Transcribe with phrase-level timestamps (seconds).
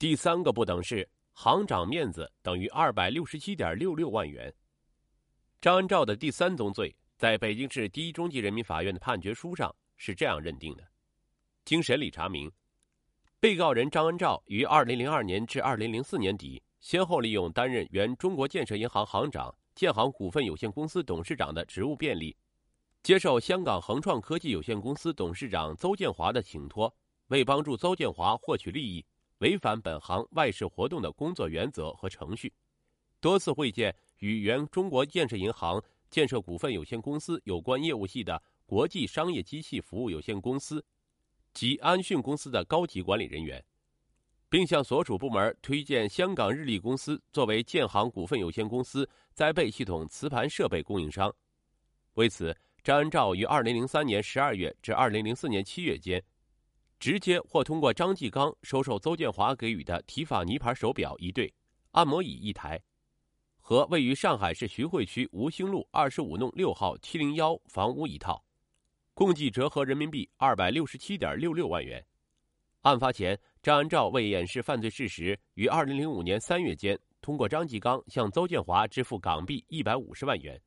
[0.00, 4.50] 第三个不等式，行长面子等于二百六十七点六六万元。
[5.60, 10.82] 张恩照的第三宗罪，在北京市第一中级人民法院的判决书上是这样认定的：
[11.66, 12.50] 经审理查明，
[13.38, 22.34] 被告人张恩照于二零零二年至二零零四年底，先后利用担任原中国建设银行行长、建行股份有限公司董事长的职务便利，
[23.02, 26.90] 接受香港恒创科技有限公司董事长邹建华的请托，
[27.26, 29.04] 为帮助邹建华获取利益。
[29.40, 32.52] 违反本行外事活动的工作原则和程序，
[33.20, 40.84] 多次会见与原中国建设银行建设股份有限公司有关业务系的国际商业机器服务有限公司
[41.52, 43.64] 及安讯公司的高级管理人员，
[44.48, 51.34] 并向所属部门推荐香港日立公司作为建行股份有限公司灾备系统磁盘设备供应商。
[52.14, 56.22] 为此，张恩照于二零零三年十二月至二零零四年七月间。
[57.00, 61.50] 直接或通过张继刚收受邹建华给予的提法尼牌手表一对，
[61.92, 62.78] 按摩椅一台，
[63.58, 68.44] 和位于上海市徐汇区吴兴路二十五弄六号七零幺房屋一套，
[69.14, 72.04] 共计折合人民币二百六十七点六六万元。
[72.82, 80.60] 案发前，张安照为掩饰犯罪事实，于二零零五年三月间通过张继刚向邹建华支付港币一百五十万元。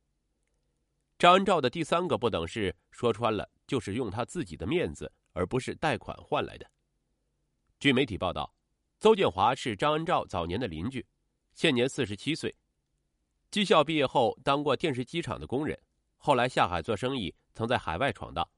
[1.16, 5.10] 张安照的第三个不等式，说穿了就是用他自己的面子。
[5.34, 6.66] 而不是贷款换来的。
[7.78, 8.50] 据媒体报道，
[8.98, 11.06] 邹建华是张恩照早年的邻居，
[11.52, 12.54] 现年四十七岁。
[13.50, 15.78] 技校毕业后当过电视机厂的工人，
[16.16, 18.48] 后来下海做生意，曾在海外闯荡。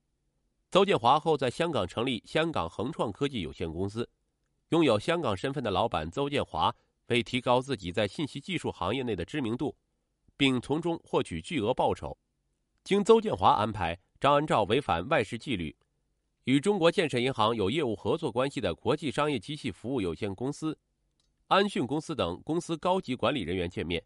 [0.70, 4.08] 邹建华后在香港成立香港恒创科技有限公司，
[4.68, 6.74] 拥有香港身份的老板邹建华
[7.06, 9.76] 为提高自己在信息技术行业内的知名度，
[10.36, 12.16] 并从中获取巨额报酬，
[12.84, 15.74] 经邹建华安排，张恩照违反外事纪律。
[16.46, 20.78] 与中国建设银行有业务合作关系的国际商业机器服务有限公司、
[21.48, 24.00] 安讯公司等公司高级管理人员见面。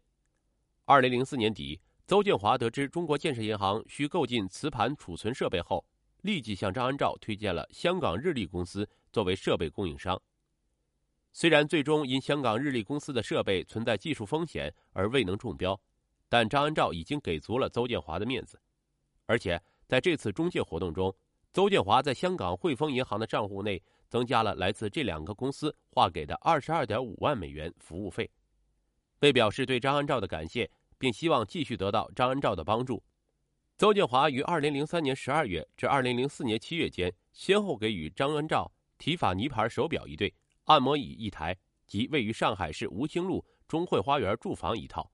[0.85, 5.85] 二零零四年底，邹建华得知中国建设银行需购进磁盘储存设备后，
[6.23, 10.19] 立即向张安照推荐了香港日立公司作为设备供应商。
[11.31, 15.79] 虽然最终因香港日立公司的设备存在技术风险而未能中标，
[16.27, 18.59] 但张安照已经给足了邹建华的面子，
[19.27, 21.15] 而且在这次中介活动中。
[21.53, 28.29] 邹建华在香港汇丰银行的账户内增加了来自这两个公司划给的二十二点五万美元服务费。
[29.19, 33.03] 为表示对张安照的感谢，并希望继续得到张安照的帮助，
[33.77, 40.33] 邹建华于二零零三年十二月至二零零四年七月间，先后给予张安照提法尼牌手表一对、
[40.65, 45.11] 按摩椅一台及位于上海市吴兴路中汇花园住房一套。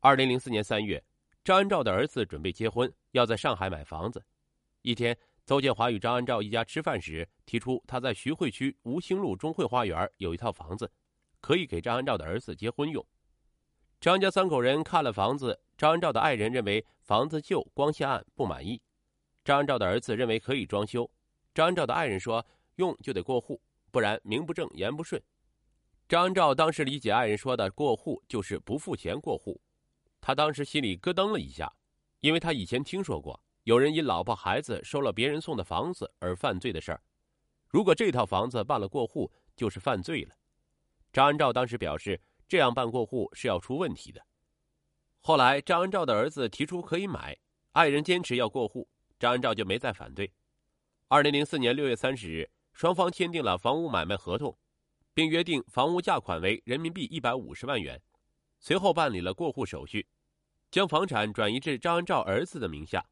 [0.00, 1.02] 二零零四年三月，
[1.44, 4.22] 张安照的儿子准备结婚，要在上海买房子。
[4.86, 10.88] 一天，邹建华与张安照一家吃饭时，提出他在徐汇区吴兴路中汇花园有一套房子，
[11.40, 13.04] 可以给张安照的儿子结婚用。
[14.00, 18.80] 张家三口人看了房子，张安照的爱人认为房子旧、光线暗，不满意；
[19.44, 21.10] 张安照的儿子认为可以装修。
[21.52, 23.60] 张安照的爱人说：“用就得过户，
[23.90, 25.20] 不然名不正言不顺。”
[26.08, 29.60] 张安照当时理解爱人说的“过户”就是不付钱过户，
[30.20, 31.74] 他当时心里咯噔了一下，
[32.20, 33.42] 因为他以前听说过。
[33.66, 37.02] 有人因老婆孩子收了别人送的房子而犯罪的事儿，
[37.68, 40.36] 如果这套房子办了过户，就是犯罪了。
[41.12, 44.24] 张安照当时表示，这样办过户是要出问题的。
[45.18, 47.36] 后来，张安照的儿子提出可以买，
[47.72, 48.88] 爱人坚持要过户，
[49.18, 50.32] 张安照就没再反对。
[51.08, 54.56] 二零零四年六月三十日，双方签订了房屋买卖合同，
[55.12, 58.00] 并约定房屋价款为人民币一百五十万元。
[58.60, 60.06] 随后办理了过户手续，
[60.70, 63.04] 将房产转移至张安照儿子的名下。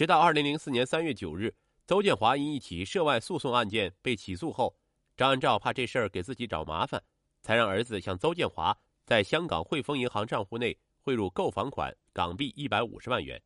[0.00, 1.54] 直到二零零四年三月九日，
[1.86, 4.74] 邹建华因一起涉外诉讼案件被起诉后，
[5.14, 7.04] 张安照怕这事儿给自己找麻烦，
[7.42, 8.74] 才让儿子向邹建华
[9.04, 13.38] 在香港汇丰银行账户内汇入购房款港币一百五十万元。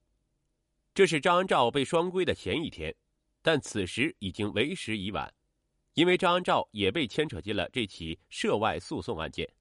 [0.94, 2.94] 这是张安照被双规的前一天，
[3.42, 5.34] 但此时已经为时已晚，
[5.94, 9.52] 因为张安照也被牵扯进了这起涉外诉讼案件。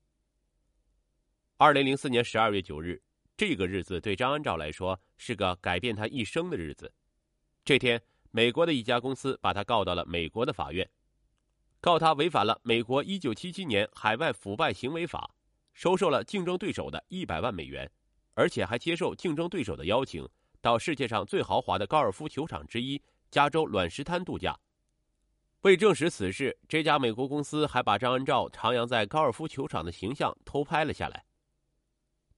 [1.58, 3.02] 二零零四年十二月九日。
[3.36, 6.94] 这个日子对张安照来说是个改变他一生的日子。
[7.66, 8.02] 这天，
[8.32, 10.90] 美国的一家公司把他告到了美国的法院，
[11.80, 15.34] 告他违反了美国一九七七年海外腐败行为法，
[15.74, 17.90] 收受了竞争对手的一百万美元，
[18.36, 20.28] 而且还接受竞争对手的邀请，
[20.62, 23.02] 到世界上最豪华的高尔夫球场之一
[23.32, 24.60] 加州卵石滩度假。
[25.62, 31.26] 为证实此事，这家美国公司还把张安照徜徉在高尔夫球场的形象偷拍了下来。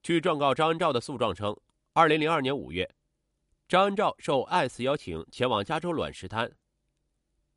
[0.05, 1.57] 据状告张恩照的诉状称，
[1.93, 2.87] 二零零二年五月，
[3.67, 6.55] 张恩照受艾斯邀请前往加州卵石滩。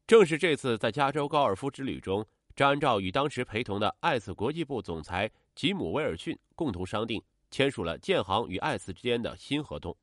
[0.07, 9.95] 正是这次在加州高尔夫之旅中，张安照与当时陪同的艾斯国际部总裁吉姆·威尔逊共同商定，签署了建行与艾斯之间的新合同。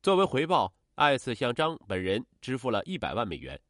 [0.00, 3.60] 作为回报，艾斯向张本人支付了一百万美元。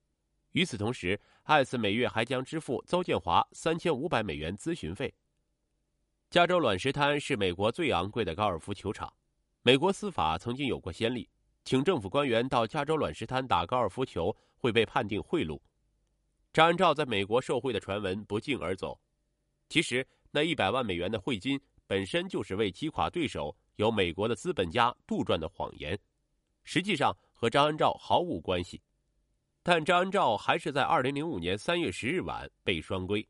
[0.52, 5.14] 与此同时，艾斯每月还将支付邹建华三千五百美元咨询费。
[6.34, 9.08] 加州卵石滩是美国最昂贵的高尔夫球场。
[9.62, 11.30] 美国司法曾经有过先例，
[11.64, 15.56] 请政府官员到加州卵石滩打高尔夫球会被判定贿赂。
[16.52, 19.00] 张安照在美国受贿的传闻不胫而走，
[19.68, 25.96] 其实那一百万美元的贿金本身就是为击垮对手由美国的资本家杜撰的谎言，
[26.64, 28.82] 实际上和张安照毫无关系。
[29.62, 33.24] 但张安照还是在二零零五年三月十日晚被双规，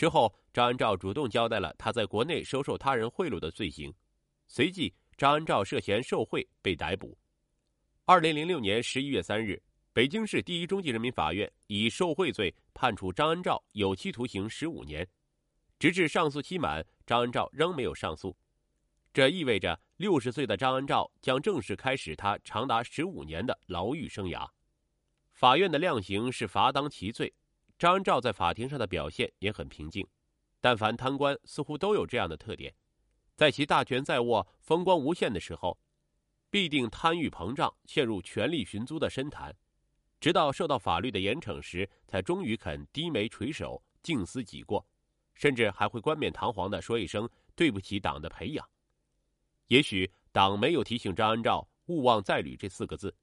[0.00, 3.92] 之后张安照主动交代了他在国内收受他人贿赂的罪行，
[4.48, 7.14] 随即张安照涉嫌受贿被逮捕。
[8.06, 9.62] 二零零六年十一月三日。
[9.92, 15.06] 北京市第一中级人民法院以受贿罪判处张恩照有期徒刑十五年，
[15.78, 18.34] 直至上诉期满，张恩照仍没有上诉。
[19.12, 24.48] 这意味着六十岁的张恩照将正式开始他长达十五年的牢狱生涯。
[25.32, 27.30] 法院的量刑是罚当其罪，
[27.80, 30.06] 张恩照在法庭上的表现也很平静。
[30.60, 32.74] 但凡贪官似乎都有这样的特点，
[33.34, 35.78] 在其大权在握、风光无限的时候，
[36.50, 39.56] 必定贪欲膨胀，陷入权力寻租的深潭。
[40.20, 44.86] 直到受到法律的严惩时，才终于肯低眉垂首、静思己过，
[45.34, 48.68] 甚至还会冠冕堂皇的说一声“对不起党的培养”。
[49.68, 53.16] 也许党没有提醒张安照“勿忘再履”这四个字，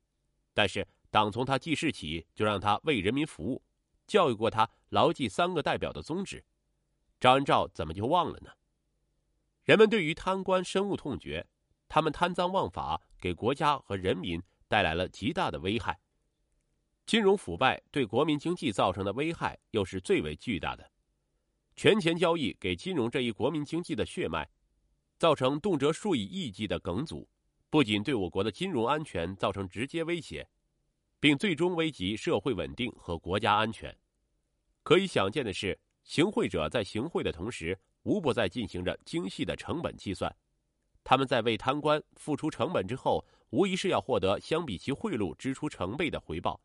[0.56, 3.62] 但是党从他记事起就让他为人民服务，
[4.08, 6.44] 教育过他牢记“三个代表”的宗旨。
[7.20, 8.52] 张安照怎么就忘了呢？
[9.64, 11.46] 人们对于贪官深恶痛绝，
[11.90, 16.00] 他们贪赃枉法，给国家和人民带来了极大的危害。
[17.06, 20.92] 金融腐败对国民经济造成的危害又是最为巨大的。
[21.76, 24.50] 权钱交易给金融这一国民经济的血脉，
[25.18, 27.28] 造成动辄数以亿计的梗阻，
[27.70, 30.48] 不仅对我国的金融安全造成直接威胁，
[31.20, 33.96] 并最终危及社会稳定和国家安全。
[34.84, 40.34] 可以想见的是，行贿者在行贿的同时，无不在进行着精细的成本计算。
[41.04, 46.60] 他们在为贪官付出成本之后，无疑是要获得相比其贿赂支出成倍的回报。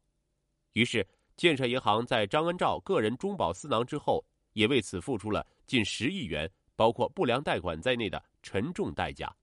[0.72, 1.06] 于是，
[1.36, 9.34] 建设银行在张恩照个人中饱私囊之后，也为此付出了近十亿元，包括不良贷款在内的沉重代价。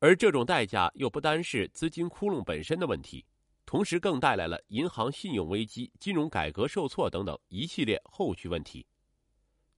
[0.00, 3.24] 而这种代价又不单是资金窟窿本身的问题，
[3.66, 8.86] 同时更带来了银行信用危机、金融改革受挫等等一系列后续问题。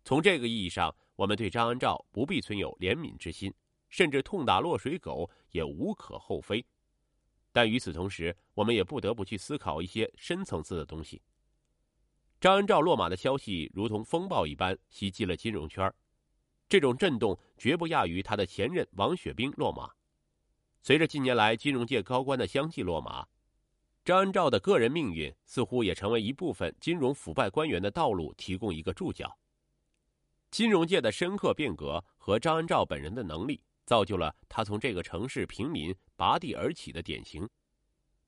[0.05, 3.53] 从这个意义上，我们对张恩照不必存有怜悯之心，
[3.89, 6.65] 甚至痛打落水狗也无可厚非。
[7.53, 11.23] 但与此同时，我们也不得不去思考一些深层次的东西。
[12.39, 15.91] 张恩照落马的消息如同风暴一般袭击了金融圈，
[16.69, 19.91] 这种震动绝不亚于他的前任王雪冰落马。
[20.83, 23.27] 随着近年来金融界高官的相继落马，
[24.07, 29.37] 张恩照的个人命运似乎也成为一部分金融腐败官员的道路提供一个注脚。
[30.49, 33.61] 金融界的深刻变革和张恩照本人的能力。
[33.85, 37.49] 造就了他从这个城市平民拔地而起的典型，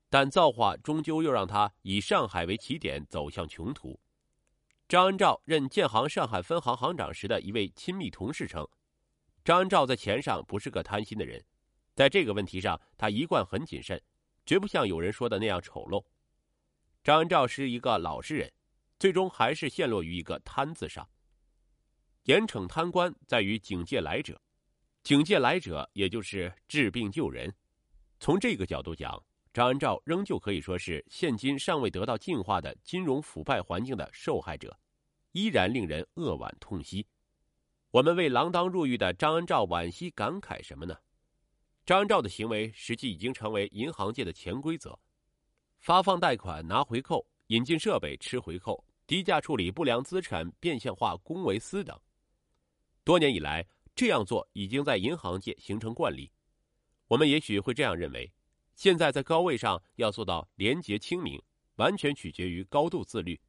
[0.09, 3.99] 但造化终究又让他以上海为起点走向穷途。
[4.87, 8.65] 张恩照任建行上海分行行长时的一位亲密同事称，
[9.43, 11.43] 张恩照在钱上不是个贪心的人，
[11.93, 14.01] 在这个问题上他一贯很谨慎，
[14.49, 16.03] 绝不像有人说的那样丑陋。
[17.03, 18.51] 张恩照是一个老实人，
[18.97, 21.07] 最终还是陷落于一个贪字上。
[22.23, 24.41] 严惩贪官在于警戒来者。
[25.03, 27.53] 警戒来者，也就是治病救人。
[28.19, 34.75] 从这个角度讲，张安照仍旧可以说是现今尚未得到净化的金融腐败环境的受害者，
[35.31, 37.05] 依然令人扼腕痛惜。
[37.91, 40.97] 我们为锒铛入狱的张安照惋惜感慨什么呢？
[41.89, 44.95] 张安照的行为实际已经成为银行界的潜规则：
[45.79, 51.99] 发放贷款拿回扣，引进设备吃回扣，低价处理不良资产变相化公为私等。
[53.03, 53.67] 多年以来。
[53.95, 56.31] 这样做已经在银行界形成惯例，
[57.07, 58.31] 我们也许会这样认为：
[58.75, 61.41] 现在在高位上要做到廉洁清明，
[61.77, 63.41] 完全取决于高度自律。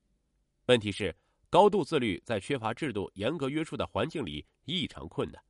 [0.64, 1.14] 问题是，
[1.50, 5.40] 高度自律在缺乏制度严格约束的环境里异常困难。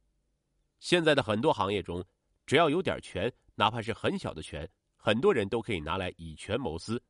[0.80, 2.04] 现在的很多行业中，
[2.50, 7.00] 只要有点权，哪怕是很小的权，很多人都可以拿来以权谋私。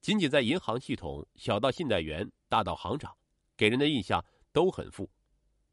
[0.00, 3.16] 仅仅在银行系统，小到信贷员，大到行长，
[3.56, 5.08] 给人的印象都很富。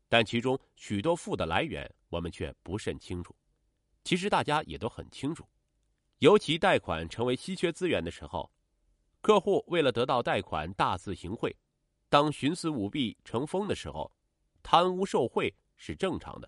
[0.08, 3.36] 但其中许多富的来源，我们却不甚清楚。
[4.04, 5.44] 其实大家也都很清楚，
[6.20, 8.48] 尤其贷款成为稀缺资源的时候，
[9.22, 11.58] 客户为了得到贷款大肆行贿，
[12.10, 14.12] 当徇私舞弊成风的时候，
[14.62, 16.48] 贪污受贿是正常的，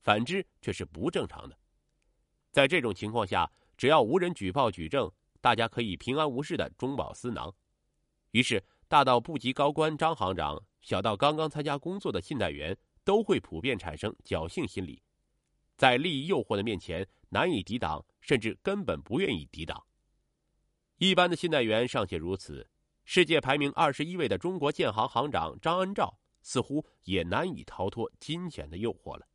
[0.00, 1.56] 反之却是不正常的。
[2.50, 7.54] 在这种情况下，只要无人举报举证，大家可以平安无事的中饱私囊。
[8.32, 15.02] 于是，大到部级高官张行长，小到刚刚参加工作的信贷员，都会普遍产生侥幸心理，
[15.76, 19.84] 在利益诱惑的面前难以抵挡，甚至根本不愿意抵挡。
[20.96, 22.68] 一般的信贷员尚且如此，
[23.04, 29.27] 世界排名二十一位的中国建行行长张恩兆似乎也难以逃脱金钱的诱惑了。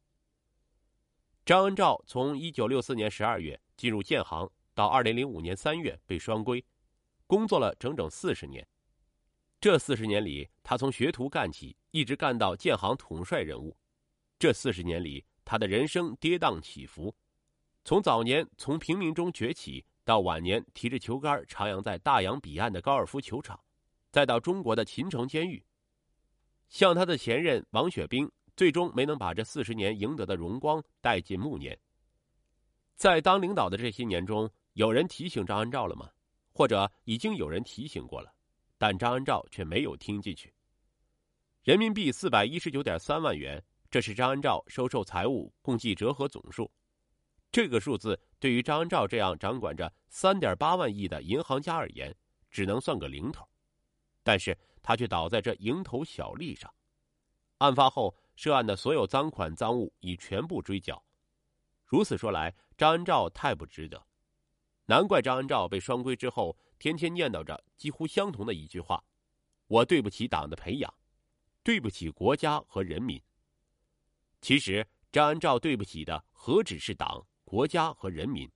[1.45, 6.63] 张恩兆从一九六四年十二月进入建行，到二零零五年三月被双规，
[7.27, 8.65] 工作了整整四十年。
[9.59, 13.75] 这四十年里，他从学徒干起，一直干到建行统帅人物。
[14.39, 17.13] 这四十年里，他的人生跌宕起伏，
[17.83, 19.85] 从早年从平民中崛起。
[20.05, 23.57] 到晚年提着球杆徜徉在大洋彼岸的高尔夫球场，
[24.11, 25.63] 再到中国的秦城监狱，
[26.67, 31.77] 像他的前任王雪冰，最终没能把这四十年赢得的荣光带进暮年。
[32.95, 36.09] 在当领导的这些年中，有人提醒张安照了吗？
[36.51, 38.31] 或者已经有人提醒过了，
[38.77, 40.53] 但张安照却没有听进去。
[41.63, 46.71] 人民币四百一十九点三万元，这是张安照收受财物共计折合总数。
[47.51, 52.15] 这个数字对于张恩照这样掌管着三点八万亿的银行家而言，
[52.51, 53.47] 只能算个零头，
[54.23, 56.71] 但是他却倒在这蝇头小利上。
[57.59, 61.03] 案发后，涉案的所有赃款赃物已全部追缴。
[61.85, 64.05] 如此说来，张恩照太不值得。
[64.85, 69.03] 难怪张恩照被双规之后，天天念叨着几乎相同的一句话
[69.67, 70.93] ：“我对不起党的培养，
[71.63, 73.21] 对不起国家和人民。”
[74.41, 77.25] 其实，张恩照对不起的何止是党？
[77.45, 78.49] 国家和人民，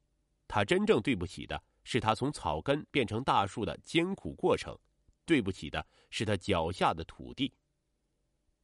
[0.48, 4.75] 他真正对不起的是他从草根变成大树的艰苦过程，
[5.24, 7.53] 对不起的是他脚下的土地。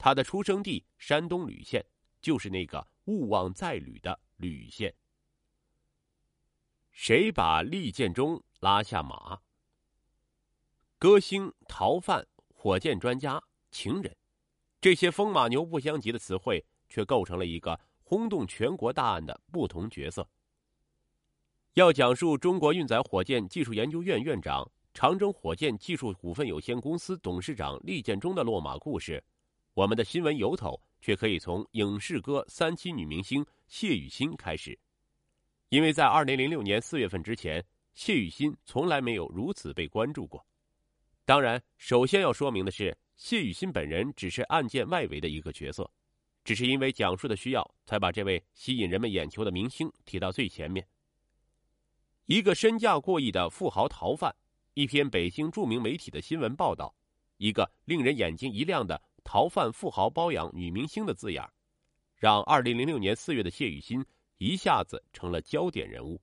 [0.03, 1.81] 他的出生地山东莒县，
[2.21, 4.93] 就是那个勿忘在吕的莒县。
[6.91, 9.39] 谁把利建中拉下马？
[10.99, 13.41] 歌星、逃犯、火箭专家、
[13.71, 14.13] 情人，
[14.81, 17.79] 这些风马牛不相及的词汇，却构成了一个。
[18.03, 20.27] 轰动全国大案的不同角色。
[21.75, 29.23] 要讲述中国运载火箭技术研究院院长、长征火箭技术股份有限公司董事长利建中的落马故事，
[29.73, 34.77] 我们的新闻由头却可以从影视歌三栖女明星谢雨欣开始。
[35.69, 37.63] 因为在二零零六年四月份之前，
[37.95, 40.45] 谢雨欣从来没有如此被关注过。
[41.25, 45.89] 当然，首先要说明的是，谢雨欣本人只是案件外围的一个角色。
[46.43, 50.85] 只是因为讲述的需要，才把这位吸引人们眼球的明星提到最前面。
[52.25, 54.35] 一个身价过亿的富豪逃犯，
[54.73, 56.93] 一篇北京著名媒体的新闻报道，
[57.37, 61.43] 一个令人眼睛一亮的逃犯富豪包养女明星的字眼
[62.15, 64.05] 让二零零六年四月的谢雨欣
[64.37, 66.21] 一下子成了焦点人物。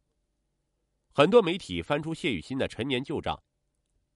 [1.13, 3.41] 很多媒体翻出谢雨欣的陈年旧账，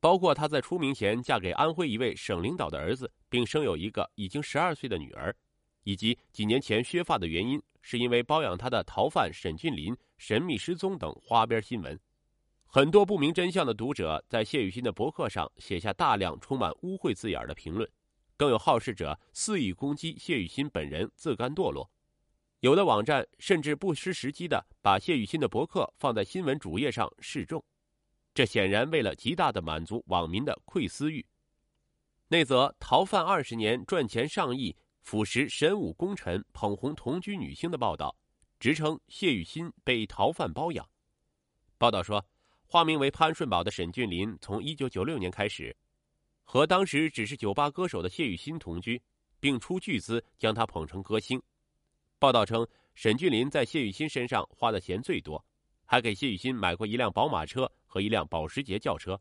[0.00, 5.34] 包括她在出名前嫁给安徽一位省领导的儿子，并生有一个已经十二岁的女儿。
[5.82, 11.98] 以及几年前削发的原因，是因为包养她的逃犯沈俊林神秘失踪等花边新闻。
[12.64, 17.86] 很多不明真相的读者在谢雨欣的博客上写下大量充满污秽字眼的评论，
[18.36, 21.90] 更有好事者肆意攻击谢雨欣本人自甘堕落。
[22.60, 27.64] 有的网站甚至不失时机的把谢雨欣的博客放在新闻主页上示众，
[28.32, 31.24] 这显然为了极大的满足网民的窥私欲。
[32.28, 34.76] 那则逃犯二十年赚钱上亿。
[35.04, 38.16] 腐蚀神武功臣、捧红同居女星的报道，
[38.58, 40.88] 直称谢雨欣被逃犯包养。
[41.76, 42.24] 报道说，
[42.64, 45.76] 化名为潘顺宝的沈俊林，从一九九六年开始，
[46.44, 49.02] 和当时只是酒吧歌手的谢雨欣同居，
[49.40, 51.42] 并出巨资将她捧成歌星。
[52.18, 55.44] 报道称，沈俊林在谢雨欣身上花的钱最多，
[55.84, 59.20] 还给谢雨欣买过一辆宝马车和一辆保时捷轿车。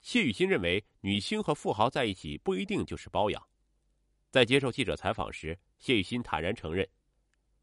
[0.00, 3.46] 谢雨欣认为，女星和富豪在一起不一定就是包养。
[4.30, 6.88] 在接受记者采访时，谢雨欣坦然承认：“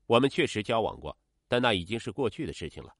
[0.06, 1.18] 我们确实交往过，
[1.48, 2.96] 但那已经是过去的事情了。”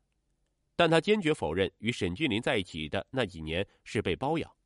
[0.76, 4.57] 但他坚决否认与沈俊林在一起的那几年是被包养。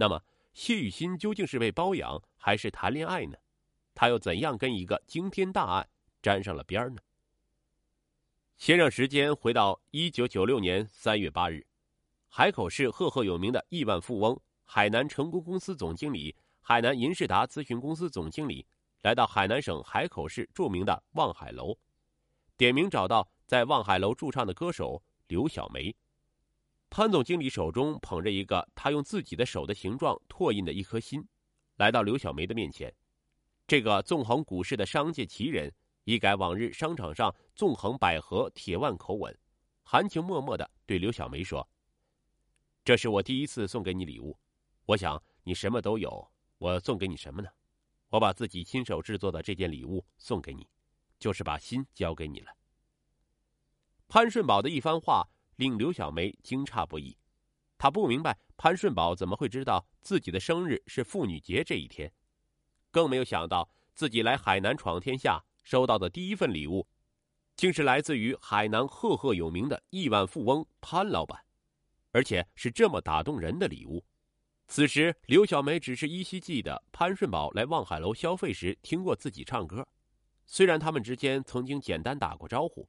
[0.00, 3.36] 那么，谢雨欣究竟是被包养还是谈恋爱呢？
[3.96, 5.88] 他又怎样跟一个惊天大案
[6.22, 7.00] 沾上了边儿呢？
[8.56, 11.66] 先让时间回到一九九六年三月八日，
[12.28, 16.36] 海口市赫赫有名的亿万富翁、海南成功公司总经理。
[16.60, 18.64] 海南银世达咨询公司总经理
[19.02, 21.76] 来到海南省海口市著名的望海楼，
[22.56, 25.96] 点名找到在望海楼驻唱的歌手刘小梅。
[26.90, 31.26] 潘总经理手中捧着一个他用自己的手的形状拓印的一颗心，
[31.76, 32.92] 来到刘小梅的面前。
[33.66, 35.70] 这个纵横股市的商界奇人，
[36.04, 39.38] 一改往日商场上纵横捭阖、铁腕口吻，
[39.82, 41.68] 含情脉脉的对刘小梅说
[42.82, 44.38] ：“这是我第一次送给你礼物，
[44.86, 47.50] 我想你什么都有，我送给你什么呢？
[48.08, 50.66] 我把自己亲手制作的这件礼物送给你，
[51.18, 52.50] 就是把心交给你了。”
[54.08, 57.16] 潘顺宝的一番话令刘小梅惊诧不已，
[57.76, 62.10] 她不明白潘顺宝怎么会知道自己的生日是妇女节这一天。
[62.92, 66.86] 更没有想到，自己来海南闯天下收到的第一份礼物，
[67.56, 71.44] 竟是来自于海南赫赫有名的亿万富翁潘老板，
[72.12, 74.04] 而且是这么打动人的礼物。
[74.68, 79.84] 此时，刘小梅只是依稀记得潘顺宝来望海楼消费时听过自己唱歌，
[80.46, 82.88] 虽然他们之间曾经简单打过招呼，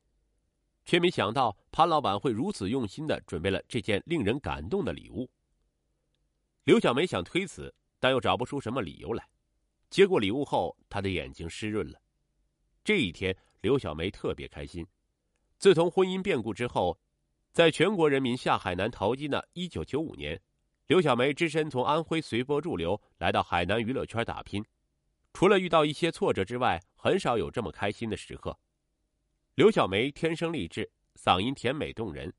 [0.85, 5.29] 却没想到潘老板会如此用心的准备了这件令人感动的礼物。
[6.63, 9.27] 刘小梅想推辞，但又找不出什么理由来。
[9.89, 11.99] 接过礼物后，她的眼睛湿润了。
[12.83, 14.85] 这一天，刘小梅特别开心。
[15.57, 16.99] 自从婚姻变故之后，
[17.51, 20.39] 在全国人民下海南淘金的一九九五年，
[20.87, 24.63] 刘小梅只身从安徽随波逐流来到海南娱乐圈打拼。
[25.33, 28.57] 除了遇到一些挫折之外，很少有这么开心的时刻。
[29.55, 32.33] 刘小梅天生丽质，嗓音甜美动人。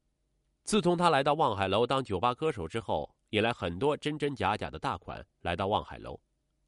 [0.64, 6.19] 自从她来到望海楼当酒吧歌手之后，引来很多真真假假的大款来到望海楼。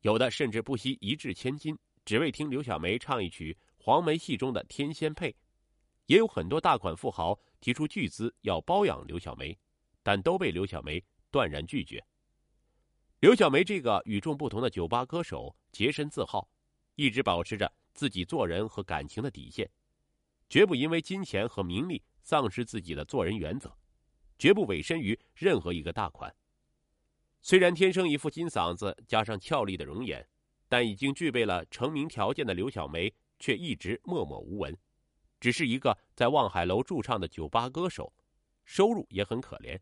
[0.01, 5.31] 有的甚至不惜一掷千金，只为听刘小梅唱一曲黄梅戏中的《天仙配》；
[6.07, 9.57] 也有很多大款富豪提出巨资要包养刘小梅，
[10.03, 12.05] 但都被刘小梅断然拒绝。
[13.21, 16.49] 刘小梅这个与众不同的酒吧歌手，洁身自好，
[16.97, 19.71] 一直保持着自己做人和感情的底线，
[20.53, 23.75] 绝不因为金钱和名利丧失自己的做人原则，
[24.39, 26.31] 绝不委身于任何一个大款。
[27.41, 30.29] 虽然天生一副金嗓子，加上俏丽的容颜，
[30.69, 34.77] 但已经具备了成名条件的刘小梅却一直默默无闻，
[35.41, 38.13] 只是一个在望海楼驻唱的酒吧歌手，
[38.67, 39.81] 收入也很可怜。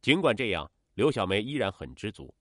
[0.00, 2.32] 尽管这样，刘小梅依然很知足。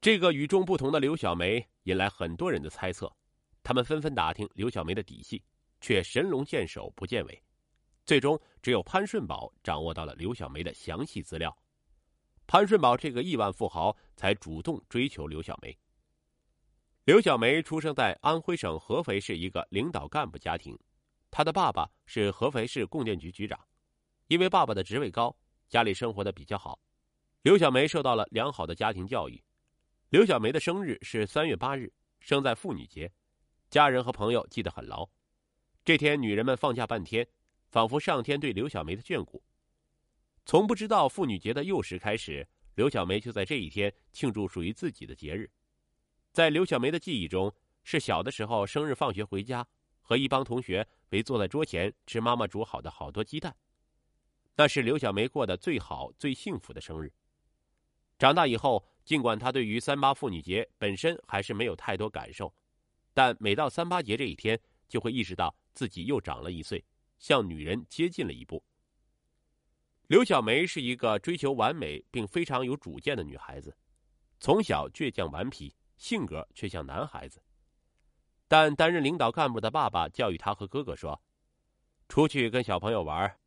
[0.00, 3.14] 这个与众不同的刘小梅引来很多人的猜测，
[3.62, 5.44] 他们纷纷打听刘小梅的底细，
[5.80, 7.42] 却神龙见首不见尾，
[8.04, 11.56] 最终只有潘顺宝掌握到了刘小梅的详细资料。
[12.46, 15.76] 潘顺宝这个亿万富豪才主动追求刘小梅。
[17.04, 20.78] 刘小梅出生在安徽省合肥市一个领导干部家庭，
[21.30, 23.58] 她的爸爸是合肥市供电局局长，
[24.26, 25.34] 因为爸爸的职位高，
[25.68, 26.78] 家里生活的比较好，
[27.42, 29.42] 刘小梅受到了良好的家庭教育。
[30.10, 33.10] 刘小梅的生日是三月八日，生在妇女节，
[33.70, 35.08] 家人和朋友记得很牢。
[35.88, 37.26] 这天，女人们放假半天，
[37.70, 39.42] 仿佛上天对刘小梅的眷顾。
[40.44, 45.50] 从不知道妇女节的幼时开始，刘小梅就在这一天庆祝属于自己的节日。
[46.30, 47.50] 在刘小梅的记忆中，
[47.84, 49.66] 是小的时候生日放学回家，
[50.02, 53.56] 和一帮同学围坐在桌前吃妈妈煮好的好多鸡蛋。
[54.56, 57.10] 那是刘小梅过得最好、最幸福的生日。
[58.18, 62.54] 长大以后，尽管她对于三八妇女节本身还是没有太多感受，
[63.14, 66.84] 但每到三八节这一天，就会意识到自己又长了一岁，
[67.20, 68.60] 向女人接近了一步。
[70.08, 73.76] 刘小梅是一个追求完美并非常有主见的女孩子，
[74.40, 77.40] 从小倔强顽皮，性格却像男孩子。
[78.48, 81.22] 但担任领导干部的爸爸教育她和哥哥说
[82.08, 83.38] ：“出去跟小朋友玩，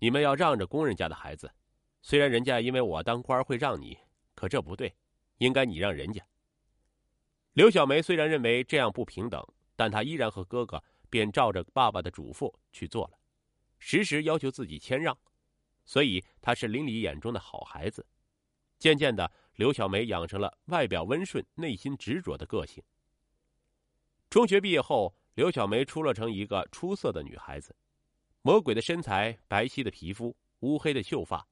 [0.00, 1.52] 你们要让着工人家的孩子。
[2.02, 3.96] 虽然人家因为我当官会让你，
[4.34, 4.92] 可这不对，
[5.38, 6.20] 应该你让人家。”
[7.54, 9.40] 刘小梅虽然认为这样不平等，
[9.76, 13.18] 但她依然和哥哥便照着爸爸的嘱咐去做了，
[13.78, 15.18] 时时要求自己谦让。
[15.84, 18.06] 所以，他是邻里眼中的好孩子。
[18.78, 22.82] 渐渐的，刘小梅养成了外表温顺、内心执着的个性。
[24.30, 27.74] 中学毕业后，刘小梅出落成一个出色的女孩子：
[28.42, 31.46] 魔鬼的身材、白皙的皮肤、乌黑的秀发、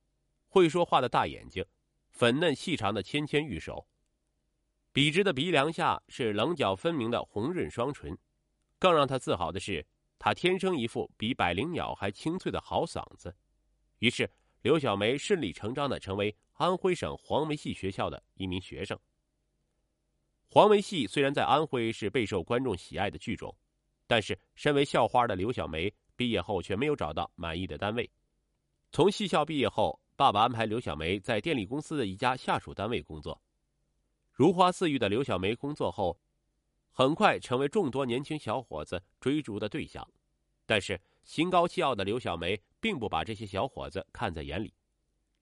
[0.46, 1.64] 会说话的大眼睛、
[2.10, 3.88] 粉嫩细长的纤纤玉手。
[4.92, 8.16] 笔直的鼻梁下是棱角分明的红润双唇。
[8.78, 9.84] 更让他自豪的是，
[10.18, 13.34] 他天生一副比百灵鸟还清脆的好嗓子。
[13.98, 14.30] 于是，
[14.62, 18.98] 刘小梅顺理成章的成为安徽省黄梅戏学校的一名学生。
[20.48, 23.54] 黄梅戏虽然在安徽是备受观众喜爱的剧种，
[24.06, 28.10] 但是身为校花的刘小梅毕业后却没有找到满意的单位。
[28.90, 33.40] 从戏校毕业后，爸爸安排刘小梅在电力公司的一家下属单位工作。
[34.32, 36.18] 如花似玉的刘小梅工作后，
[36.98, 40.04] 很快成为众多年轻小伙子追逐的对象。
[40.66, 44.74] 但是，心高气傲的刘小梅并不把这些小伙子看在眼里，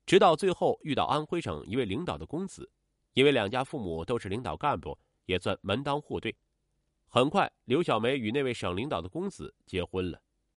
[0.05, 2.71] 直到最后遇到安徽省一位领导的公子，
[3.15, 6.37] 因为两家父母都是领导干部，也算门当户对。
[7.09, 10.21] 很快，刘小梅与那位省领导的公子结婚了。